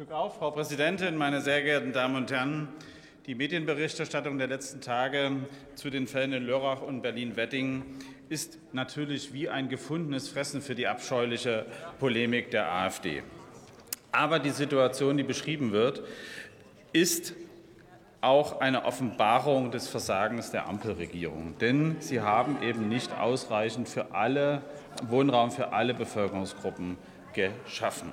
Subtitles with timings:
[0.00, 2.68] Glück auf, Frau Präsidentin, meine sehr geehrten Damen und Herren!
[3.26, 5.30] Die Medienberichterstattung der letzten Tage
[5.74, 7.84] zu den Fällen in Lörrach und Berlin-Wedding
[8.30, 11.66] ist natürlich wie ein gefundenes Fressen für die abscheuliche
[11.98, 13.22] Polemik der AfD.
[14.10, 16.02] Aber die Situation, die beschrieben wird,
[16.94, 17.34] ist
[18.22, 21.58] auch eine Offenbarung des Versagens der Ampelregierung.
[21.58, 24.62] Denn sie haben eben nicht ausreichend für alle,
[25.02, 26.96] Wohnraum für alle Bevölkerungsgruppen
[27.34, 28.12] geschaffen.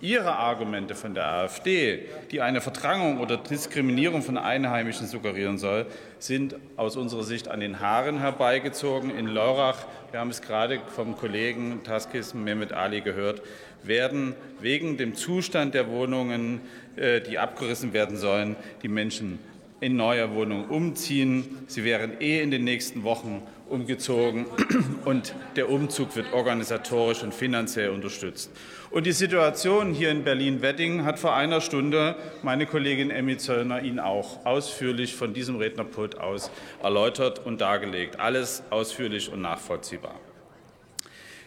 [0.00, 5.86] Ihre Argumente von der AfD, die eine Verdrangung oder Diskriminierung von Einheimischen suggerieren soll,
[6.20, 9.10] sind aus unserer Sicht an den Haaren herbeigezogen.
[9.10, 13.42] In Lörrach, wir haben es gerade vom Kollegen Taskis Mehmet Ali gehört,
[13.82, 16.60] werden wegen dem Zustand der Wohnungen,
[16.94, 19.40] äh, die abgerissen werden sollen, die Menschen
[19.80, 21.58] in neue Wohnungen umziehen.
[21.66, 24.46] Sie wären eh in den nächsten Wochen umgezogen
[25.04, 28.50] und der Umzug wird organisatorisch und finanziell unterstützt.
[28.90, 34.00] Und die Situation hier in Berlin-Wedding hat vor einer Stunde meine Kollegin Emmy Zöllner Ihnen
[34.00, 36.50] auch ausführlich von diesem Rednerpult aus
[36.82, 38.18] erläutert und dargelegt.
[38.18, 40.14] Alles ausführlich und nachvollziehbar.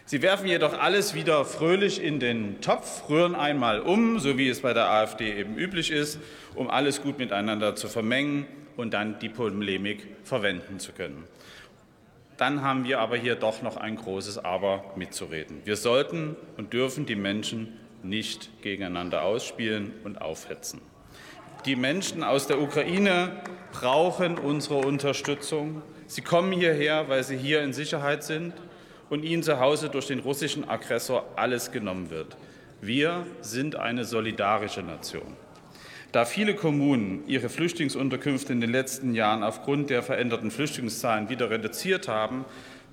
[0.04, 4.60] Sie werfen jedoch alles wieder fröhlich in den Topf, rühren einmal um, so wie es
[4.60, 6.18] bei der AfD eben üblich ist,
[6.54, 11.24] um alles gut miteinander zu vermengen und dann die Polemik verwenden zu können.
[12.36, 15.60] Dann haben wir aber hier doch noch ein großes Aber mitzureden.
[15.64, 20.80] Wir sollten und dürfen die Menschen nicht gegeneinander ausspielen und aufhetzen.
[21.66, 25.82] Die Menschen aus der Ukraine brauchen unsere Unterstützung.
[26.08, 28.54] Sie kommen hierher, weil sie hier in Sicherheit sind
[29.12, 32.34] und ihnen zu Hause durch den russischen Aggressor alles genommen wird.
[32.80, 35.36] Wir sind eine solidarische Nation.
[36.12, 42.08] Da viele Kommunen ihre Flüchtlingsunterkünfte in den letzten Jahren aufgrund der veränderten Flüchtlingszahlen wieder reduziert
[42.08, 42.46] haben,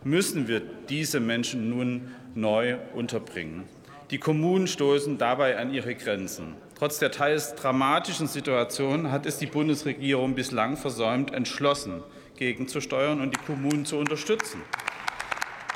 [0.04, 3.64] müssen wir diese Menschen nun neu unterbringen.
[4.12, 6.56] Die Kommunen stoßen dabei an ihre Grenzen.
[6.78, 12.04] Trotz der teils dramatischen Situation hat es die Bundesregierung bislang versäumt, entschlossen
[12.36, 14.62] gegenzusteuern und die Kommunen zu unterstützen.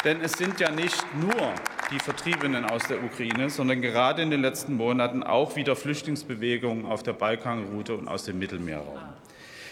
[0.04, 1.54] Denn es sind ja nicht nur
[1.92, 7.04] die Vertriebenen aus der Ukraine, sondern gerade in den letzten Monaten auch wieder Flüchtlingsbewegungen auf
[7.04, 9.00] der Balkanroute und aus dem Mittelmeerraum.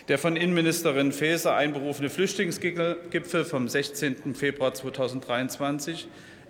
[0.08, 4.34] Der von Innenministerin Faeser einberufene Flüchtlingsgipfel vom 16.
[4.34, 6.08] Februar 2023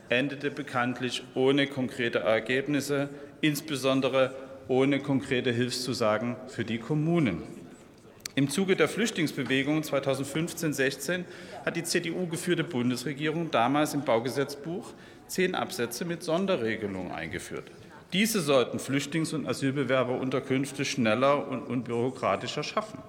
[0.10, 3.10] endete bekanntlich ohne konkrete Ergebnisse,
[3.42, 4.36] insbesondere
[4.68, 7.44] ohne konkrete Hilfszusagen für die Kommunen.
[8.34, 11.26] Im Zuge der Flüchtlingsbewegung 2015-16
[11.66, 14.94] hat die CDU-geführte Bundesregierung damals im Baugesetzbuch
[15.28, 17.66] zehn Absätze mit Sonderregelungen eingeführt.
[18.14, 23.00] Diese sollten Flüchtlings- und Asylbewerberunterkünfte schneller und unbürokratischer schaffen.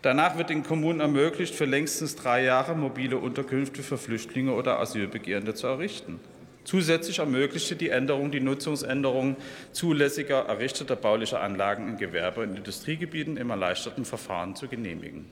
[0.00, 5.54] Danach wird den Kommunen ermöglicht, für längstens drei Jahre mobile Unterkünfte für Flüchtlinge oder Asylbegehrende
[5.54, 6.20] zu errichten.
[6.64, 9.36] Zusätzlich ermöglichte die Änderung die Nutzungsänderung
[9.72, 15.26] zulässiger errichteter baulicher Anlagen in Gewerbe- und Industriegebieten im erleichterten Verfahren zu genehmigen.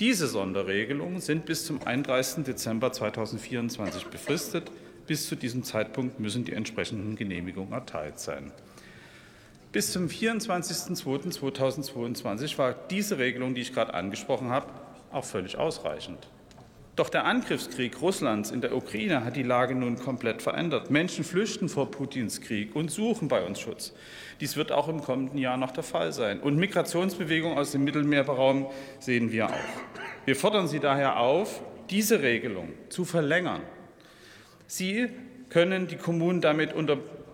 [0.00, 2.44] Diese Sonderregelungen sind bis zum 31.
[2.44, 4.70] Dezember 2024 befristet.
[5.06, 8.50] Bis zu diesem Zeitpunkt müssen die entsprechenden Genehmigungen erteilt sein.
[9.72, 14.68] Bis zum 24.02.2022 war diese Regelung, die ich gerade angesprochen habe,
[15.12, 16.28] auch völlig ausreichend.
[17.00, 20.90] Doch der Angriffskrieg Russlands in der Ukraine hat die Lage nun komplett verändert.
[20.90, 23.94] Menschen flüchten vor Putins Krieg und suchen bei uns Schutz.
[24.38, 26.40] Dies wird auch im kommenden Jahr noch der Fall sein.
[26.40, 28.66] Und Migrationsbewegungen aus dem Mittelmeerraum
[28.98, 29.54] sehen wir auch.
[30.26, 33.62] Wir fordern Sie daher auf, diese Regelung zu verlängern.
[34.66, 35.08] Sie
[35.48, 36.74] können die Kommunen damit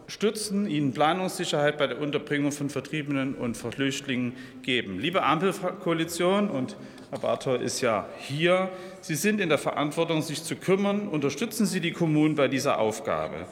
[0.07, 5.01] unterstützen, ihnen Planungssicherheit bei der Unterbringung von Vertriebenen und Flüchtlingen geben.
[5.01, 6.77] Liebe Ampelkoalition und
[7.11, 8.69] Herr Barthol ist ja hier.
[9.01, 11.09] Sie sind in der Verantwortung, sich zu kümmern.
[11.09, 13.47] Unterstützen Sie die Kommunen bei dieser Aufgabe.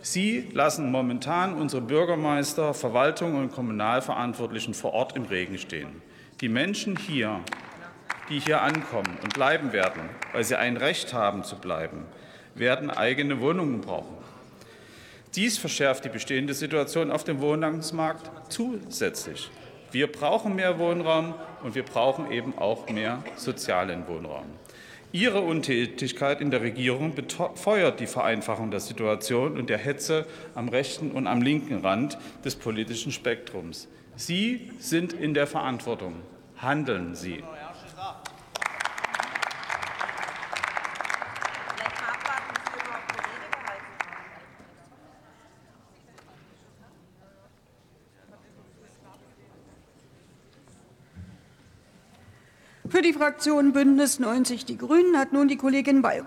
[0.00, 6.00] Sie lassen momentan unsere Bürgermeister, Verwaltung und Kommunalverantwortlichen vor Ort im Regen stehen.
[6.40, 7.40] Die Menschen hier,
[8.30, 12.06] die hier ankommen und bleiben werden, weil sie ein Recht haben zu bleiben,
[12.54, 14.16] werden eigene Wohnungen brauchen.
[15.38, 19.48] Dies verschärft die bestehende Situation auf dem Wohnungsmarkt zusätzlich.
[19.92, 21.32] Wir brauchen mehr Wohnraum
[21.62, 24.46] und wir brauchen eben auch mehr sozialen Wohnraum.
[25.12, 30.26] Ihre Untätigkeit in der Regierung befeuert die Vereinfachung der Situation und der Hetze
[30.56, 33.86] am rechten und am linken Rand des politischen Spektrums.
[34.16, 36.16] Sie sind in der Verantwortung.
[36.56, 37.44] Handeln Sie.
[52.98, 56.26] Für die Fraktion Bündnis 90 Die Grünen hat nun die Kollegin Bayram